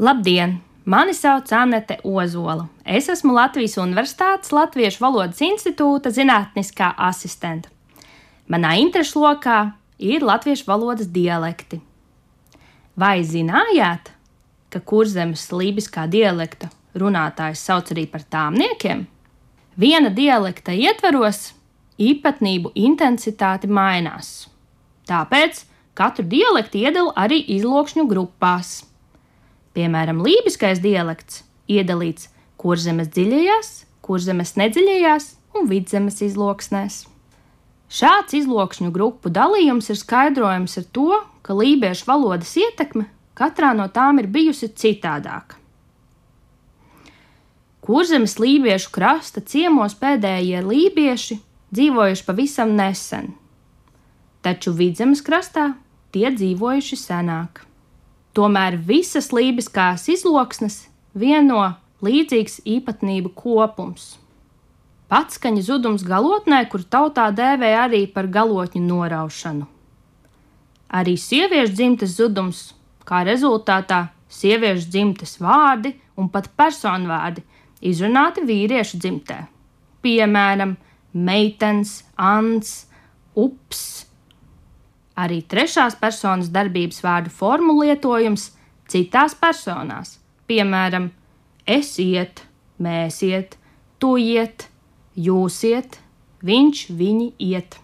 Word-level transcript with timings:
Labdien! 0.00 0.62
Mani 0.84 1.12
sauc 1.14 1.52
Anete 1.52 1.98
Ozola. 2.04 2.70
Es 2.84 3.10
esmu 3.12 3.34
Latvijas 3.36 3.74
Universitātes 3.76 4.48
Latviešu 4.48 5.02
valodas 5.04 5.42
institūta 5.44 6.08
zinātniskā 6.08 6.94
asistente. 6.96 7.68
Manā 8.48 8.78
interešu 8.80 9.20
lokā 9.20 9.58
ir 10.00 10.24
latviešu 10.24 10.64
valodas 10.70 11.12
dialekti. 11.12 11.82
Vai 12.96 13.20
zinājāt, 13.28 14.08
ka 14.72 14.80
kurzemes 14.80 15.44
lībiskā 15.52 16.08
dialekta 16.08 16.72
runātājs 16.96 17.60
sauc 17.60 17.92
arī 17.92 18.08
par 18.08 18.24
tāmniekiem? 18.24 19.04
Viena 19.76 20.08
dialekta 20.08 20.72
ietveros 20.72 21.50
īpatnību 22.00 22.72
intensitāte 22.72 23.68
mainās. 23.68 24.48
Tāpēc 25.04 25.66
katru 25.92 26.24
dialektu 26.24 26.86
iedala 26.88 27.18
arī 27.20 27.44
izlokšņu 27.60 28.08
grupās. 28.08 28.78
Piemēram, 29.76 30.22
lībiskais 30.24 30.80
dialekts 30.82 31.44
iedalīts 31.70 32.28
kurzemes 32.60 33.10
dziļajās, 33.14 33.70
kurzemes 34.02 34.56
nedziļajās 34.58 35.30
un 35.56 35.70
vidzemes 35.70 36.20
izloksnēs. 36.26 37.04
Šāds 37.90 38.36
izlokšņu 38.38 38.92
grupu 38.94 39.30
dalījums 39.34 39.90
ir 39.90 39.98
skaidrojams 39.98 40.76
ar 40.78 40.84
to, 40.94 41.22
ka 41.42 41.56
lībiešu 41.56 42.06
valodas 42.06 42.52
ietekme 42.58 43.08
katrā 43.38 43.72
no 43.76 43.88
tām 43.90 44.20
ir 44.20 44.28
bijusi 44.30 44.68
citādāka. 44.68 45.56
Kurzemes 47.80 48.36
lībiešu 48.38 48.92
krasta 48.92 49.40
ciemos 49.40 49.96
pēdējie 49.98 50.60
lībieši 50.62 51.38
dzīvojuši 51.74 52.26
pavisam 52.26 52.76
nesen, 52.76 53.32
taču 54.44 54.74
vidzemes 54.76 55.24
krastā 55.26 55.72
tie 56.14 56.28
dzīvojuši 56.34 56.98
senāk. 57.00 57.64
Tomēr 58.36 58.78
visas 58.86 59.32
lībiskās 59.34 60.06
izloksnes 60.12 60.84
vieno 61.18 61.66
līdzīgs 62.04 62.60
īpatnību 62.64 63.32
kopums 63.36 64.12
Patskaņa 65.10 65.62
zudums 65.66 66.04
galotnē, 66.06 66.60
kur 66.70 66.84
tautā 66.86 67.24
dēvē 67.34 67.72
arī 67.82 68.04
par 68.14 68.28
galotņu 68.30 68.82
noraušanu. 68.86 69.64
Arī 70.94 71.16
sieviešu 71.18 71.74
dzimtes 71.74 72.12
zudums, 72.14 72.60
kā 73.02 73.24
rezultātā 73.26 74.04
sieviešu 74.30 74.86
dzimtes 74.86 75.32
vārdi 75.42 75.96
un 76.14 76.28
pat 76.30 76.46
personvārdi 76.54 77.42
izrunāti 77.90 78.44
vīriešu 78.46 79.00
dzimtē. 79.02 79.40
Piemēram, 80.06 80.76
meitens, 81.10 82.04
ants, 82.14 82.86
ups. 83.34 84.06
Arī 85.20 85.40
trešās 85.44 85.96
personas 86.00 86.48
darbības 86.52 87.02
vārdu 87.04 87.32
formu 87.34 87.76
lietojums 87.82 88.50
citās 88.90 89.34
personās, 89.36 90.16
piemēram, 90.48 91.10
es 91.66 91.96
iet, 92.02 92.44
mēs 92.80 93.20
iet, 93.26 93.56
tu 94.00 94.16
iet, 94.16 94.68
jūs 95.14 95.60
iet, 95.68 96.00
viņš, 96.46 96.86
viņi 96.96 97.28
iet. 97.50 97.76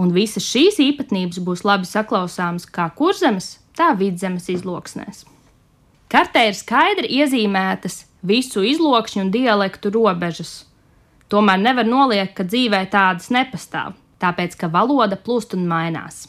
Un 0.00 0.14
visas 0.14 0.46
šīs 0.46 0.78
īpatnības 0.80 1.42
būs 1.44 1.64
labi 1.66 1.88
saklausāmas 1.88 2.68
kā 2.70 2.86
kurzemes, 2.96 3.58
tā 3.76 3.90
vidzemes 3.98 4.48
izloksnēs. 4.52 5.26
Kartē 6.10 6.46
ir 6.48 6.56
skaidri 6.58 7.10
iezīmētas 7.20 8.04
visu 8.26 8.64
izlokšņu 8.66 9.26
un 9.26 9.32
dialektu 9.34 9.92
robežas. 9.94 10.64
Tomēr 11.30 11.60
nevar 11.62 11.86
noliekt, 11.86 12.34
ka 12.38 12.46
dzīvē 12.46 12.80
tādas 12.90 13.28
nepastāv, 13.30 13.94
tāpēc 14.20 14.56
ka 14.60 14.68
valoda 14.72 15.16
plūst 15.16 15.56
un 15.56 15.66
mainās. 15.70 16.26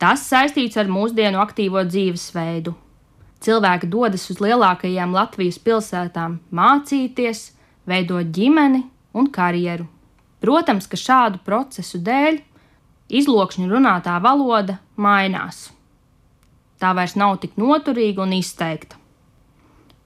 Tas 0.00 0.24
saistīts 0.24 0.78
ar 0.80 0.88
mūsdienu 0.88 1.40
aktīvo 1.42 1.82
dzīvesveidu. 1.84 2.74
Cilvēki 3.40 3.88
dodas 3.88 4.26
uz 4.32 4.40
lielākajām 4.40 5.14
Latvijas 5.16 5.58
pilsētām 5.64 6.38
mācīties, 6.52 7.50
veidot 7.88 8.28
ģimeni 8.36 8.84
un 9.16 9.28
karjeru. 9.32 9.88
Protams, 10.40 10.88
ka 10.88 10.96
šādu 11.00 11.40
procesu 11.44 12.00
dēļ 12.04 12.40
izlokšņu 13.20 13.68
runātā 13.72 14.16
valoda 14.24 14.78
mainās. 14.96 15.68
Tā 16.80 16.94
vairs 16.96 17.16
nav 17.16 17.36
tik 17.42 17.58
noturīga 17.60 18.24
un 18.24 18.36
izteikta. 18.36 18.99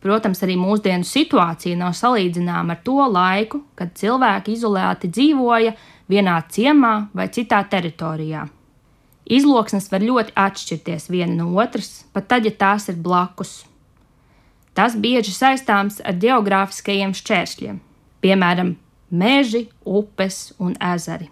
Protams, 0.05 0.43
arī 0.45 0.59
mūsdienu 0.61 1.07
situācija 1.09 1.79
nav 1.81 1.95
salīdzināma 1.97 2.75
ar 2.77 2.81
to 2.85 2.99
laiku, 3.09 3.63
kad 3.79 3.95
cilvēki 3.97 4.53
izolēti 4.53 5.09
dzīvoja 5.09 5.73
vienā 6.13 6.35
ciemā 6.53 6.93
vai 7.17 7.31
citā 7.33 7.63
teritorijā. 7.73 8.45
Izloksnes 9.25 9.89
var 9.89 10.05
ļoti 10.05 10.37
atšķirties 10.37 11.09
viena 11.09 11.39
no 11.39 11.49
otras, 11.57 12.03
pat 12.13 12.29
tad, 12.29 12.45
ja 12.45 12.53
tās 12.53 12.91
ir 12.93 13.01
blakus. 13.01 13.63
Tas 14.77 14.99
bieži 15.01 15.33
saistāms 15.33 16.03
ar 16.05 16.21
geogrāfiskajiem 16.21 17.17
šķēršļiem, 17.17 17.81
piemēram, 18.21 18.75
meži, 19.09 19.69
upes 19.89 20.51
un 20.61 20.77
ezeri. 20.93 21.31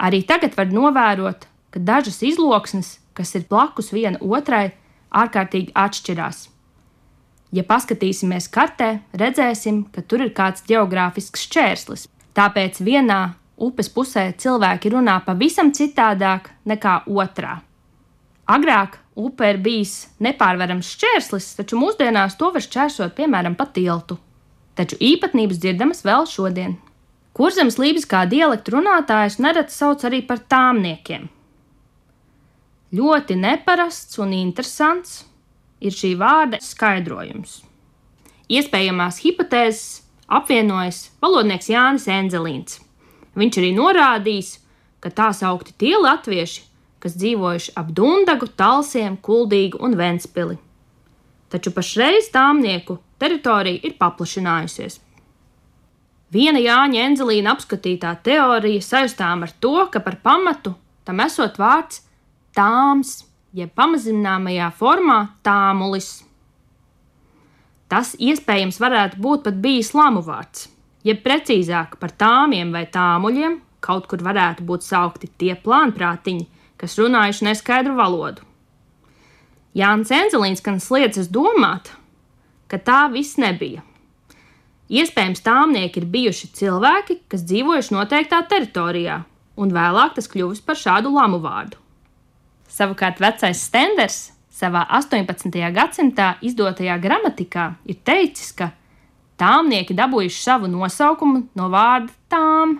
Arī 0.00 0.24
tagad 0.26 0.58
var 0.58 0.72
novērot, 0.74 1.46
ka 1.70 1.78
dažas 1.78 2.24
izloksnes, 2.26 2.96
kas 3.14 3.36
ir 3.38 3.46
blakus 3.46 3.92
viena 3.94 4.18
otrai, 4.18 4.72
ārkārtīgi 5.14 5.76
atšķirās. 5.78 6.48
Ja 7.52 7.64
paskatīsimies 7.66 8.46
kartē, 8.52 9.00
redzēsim, 9.16 9.84
ka 9.90 10.04
tur 10.06 10.22
ir 10.26 10.32
kāds 10.36 10.62
geogrāfisks 10.68 11.48
šķērslis. 11.48 12.06
Tāpēc 12.36 12.78
vienā 12.86 13.20
upes 13.58 13.90
pusē 13.90 14.30
cilvēki 14.38 14.94
runā 14.94 15.18
pavisam 15.26 15.72
citādāk 15.74 16.52
nekā 16.70 17.00
otrā. 17.10 17.58
Agrāk 18.50 19.00
upe 19.18 19.50
ir 19.50 19.60
bijis 19.62 20.08
nepārvarams 20.22 20.94
šķērslis, 20.94 21.52
taču 21.58 21.78
mūsdienās 21.78 22.38
to 22.38 22.54
var 22.54 22.64
šķērsot 22.64 23.18
piemēram 23.18 23.58
pa 23.58 23.66
tiltu 23.74 24.18
taču 24.80 24.96
īpatnības 25.00 25.60
dzirdamas 25.60 26.04
vēl 26.06 26.26
šodien. 26.28 26.78
Kurzemes 27.36 27.78
lībiskā 27.80 28.24
dialektu 28.30 28.74
runātājus 28.76 29.38
nereti 29.42 29.74
sauc 29.74 30.02
arī 30.08 30.22
par 30.26 30.42
tāmniekiem. 30.50 31.28
Ļoti 32.96 33.36
neparasts 33.38 34.18
un 34.18 34.32
interesants 34.34 35.20
ir 35.80 35.96
šī 35.96 36.14
vārda 36.20 36.60
skaidrojums. 36.62 37.60
Iespējamās 38.50 39.20
hipotēzes 39.24 40.00
apvienojas 40.30 41.10
valodnieks 41.22 41.70
Jānis 41.70 42.08
Enzelīns. 42.10 42.80
Viņš 43.38 43.60
arī 43.60 43.70
norādījis, 43.76 44.56
ka 45.00 45.12
tā 45.14 45.30
saukti 45.34 45.74
tie 45.78 45.94
latvieši, 45.98 46.64
kas 47.00 47.14
dzīvojuši 47.16 47.76
ap 47.80 47.92
Dundagu, 47.96 48.48
Talsiem, 48.56 49.16
Kuldīgu 49.16 49.80
un 49.80 49.96
Ventspili. 49.96 50.58
Taču 51.50 51.72
pašreiz 51.74 52.28
tāmnieku 52.34 52.98
teritorija 53.18 53.80
ir 53.86 53.96
paplašinājusies. 53.98 55.00
Viena 56.30 56.60
Jāņa 56.62 57.06
Enzelīna 57.08 57.56
apskatītā 57.56 58.12
teorija 58.22 58.84
saistām 58.84 59.42
ar 59.46 59.54
to, 59.58 59.74
ka 59.90 60.02
par 60.04 60.20
pamatu 60.22 60.76
tam 61.06 61.22
esot 61.24 61.58
vārds 61.58 62.04
tāms, 62.54 63.24
jeb 63.56 63.72
pamazināmajā 63.74 64.68
formā 64.78 65.20
tāmulis. 65.46 66.10
Tas 67.90 68.14
iespējams 68.22 68.78
varētu 68.78 69.18
būt 69.18 69.46
pat 69.48 69.58
bijis 69.62 69.90
lamu 69.98 70.22
vārds, 70.22 70.68
jeb 71.06 71.24
precīzāk 71.24 71.96
par 71.98 72.14
tāmiem 72.14 72.70
vai 72.74 72.84
tāmuļiem, 72.86 73.58
kaut 73.82 74.06
kur 74.06 74.22
varētu 74.22 74.66
būt 74.68 74.86
saukti 74.86 75.30
tie 75.40 75.56
plānprātiņi, 75.58 76.46
kas 76.78 76.96
runājuši 77.00 77.48
neskaidru 77.48 77.96
valodu. 77.98 78.46
Jānis 79.74 80.10
Enzelīns 80.14 80.62
gan 80.62 80.80
sliedzas 80.82 81.28
domāt, 81.30 81.92
ka 82.70 82.78
tā 82.78 83.04
viss 83.12 83.38
nebija. 83.38 83.82
Iespējams, 84.90 85.44
tāmnieki 85.46 86.00
ir 86.02 86.08
bijuši 86.10 86.48
cilvēki, 86.58 87.20
kas 87.30 87.44
dzīvojuši 87.46 87.94
noteiktā 87.94 88.40
teritorijā, 88.50 89.20
un 89.54 89.70
vēlāk 89.74 90.16
tas 90.16 90.26
kļuvis 90.30 90.64
par 90.66 90.78
šādu 90.78 91.12
lamu 91.14 91.38
vārdu. 91.42 91.78
Savukārt 92.70 93.20
vecais 93.22 93.64
Stenders 93.66 94.18
savā 94.54 94.84
18. 94.98 95.50
gadsimtā 95.74 96.34
izdotajā 96.46 96.98
gramatikā 97.02 97.66
ir 97.90 97.98
teicis, 98.06 98.52
ka 98.54 98.70
tāmnieki 99.40 99.96
dabūjuši 99.96 100.42
savu 100.42 100.70
nosaukumu 100.70 101.46
no 101.58 101.66
vārda 101.72 102.12
tām, 102.30 102.78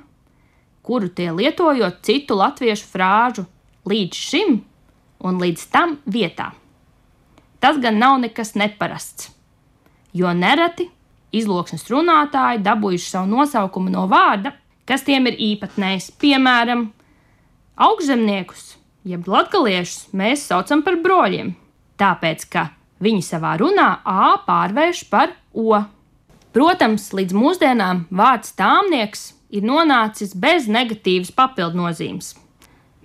kuru 0.86 1.10
tie 1.10 1.30
lietojot 1.34 2.00
citu 2.06 2.38
latviešu 2.38 2.86
frāžu 2.92 3.44
līdz 3.90 4.22
šim 4.30 4.56
un 5.26 5.42
līdz 5.42 5.66
tam 5.72 5.98
vietā. 6.06 6.52
Tas 7.60 7.76
gan 7.82 7.98
nav 8.00 8.16
nekas 8.22 8.54
neparasts 8.56 9.32
jo 10.12 10.32
nereti 10.34 10.88
izloksnes 11.32 11.86
runātāji 11.90 12.62
dabūjuši 12.66 13.10
savu 13.12 13.30
nosaukumu 13.30 13.92
no 13.92 14.06
vārda, 14.10 14.52
kas 14.86 15.04
tiem 15.06 15.28
ir 15.30 15.38
īpatnējs. 15.38 16.10
Piemēram, 16.20 16.88
augšzemniekus, 17.78 18.74
jeb 19.06 19.28
latgaliešus, 19.28 20.10
mēs 20.16 20.44
saucam 20.50 20.84
par 20.86 20.98
broļiem, 21.00 21.54
tāpēc 22.00 22.44
ka 22.52 22.68
viņi 23.00 23.24
savā 23.24 23.56
runā 23.60 23.88
A 24.04 24.36
pārvērš 24.46 25.06
par 25.10 25.34
O. 25.54 25.80
Protams, 26.54 27.10
līdz 27.14 27.34
mūsdienām 27.34 28.04
vārds 28.10 28.52
tāmnieks 28.58 29.32
ir 29.54 29.66
nonācis 29.66 30.34
bez 30.34 30.68
negatīvas 30.70 31.30
papildnozīmes. 31.34 32.34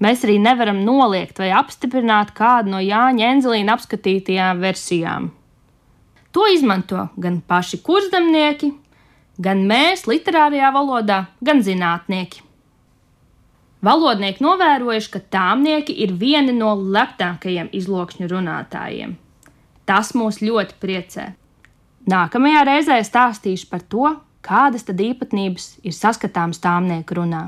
Mēs 0.01 0.25
arī 0.27 0.35
nevaram 0.43 0.81
noliegt 0.83 1.39
vai 1.39 1.51
apstiprināt 1.55 2.33
kādu 2.35 2.73
no 2.73 2.81
Jāņa 2.83 3.29
Enzelīna 3.31 3.77
apskatītajām 3.77 4.59
versijām. 4.59 5.29
To 6.35 6.47
izmanto 6.51 7.07
gan 7.15 7.39
paši 7.47 7.79
kurzdemnieki, 7.85 8.73
gan 9.39 9.63
mēs 9.69 10.03
literārajā 10.09 10.73
valodā, 10.75 11.21
gan 11.39 11.63
zinātnieki. 11.63 12.44
Valodnieki 13.85 14.41
novērojuši, 14.41 15.11
ka 15.13 15.21
tāmnieki 15.35 15.93
ir 16.05 16.15
vieni 16.17 16.55
no 16.55 16.71
lepnākajiem 16.73 17.69
izlokšņu 17.75 18.29
runātājiem. 18.31 19.17
Tas 19.85 20.15
mūs 20.17 20.41
ļoti 20.41 20.79
priecē. 20.81 21.25
Nākamajā 22.09 22.63
reizē 22.65 22.97
stāstīšu 23.05 23.69
par 23.69 23.83
to, 23.85 24.15
kādas 24.45 24.87
tad 24.87 25.01
īpatnības 25.01 25.75
ir 25.85 25.93
saskatāmas 25.93 26.61
tāmnieku 26.63 27.19
runā. 27.19 27.43